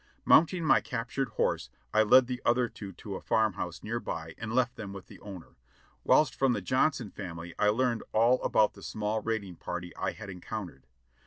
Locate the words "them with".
4.75-5.05